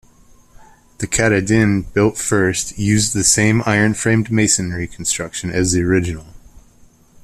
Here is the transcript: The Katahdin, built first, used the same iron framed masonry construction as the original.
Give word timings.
The 0.97 1.05
Katahdin, 1.05 1.83
built 1.93 2.17
first, 2.17 2.75
used 2.79 3.13
the 3.13 3.23
same 3.23 3.61
iron 3.67 3.93
framed 3.93 4.31
masonry 4.31 4.87
construction 4.87 5.51
as 5.51 5.73
the 5.73 5.83
original. 5.83 6.25